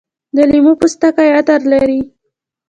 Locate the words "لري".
1.71-1.99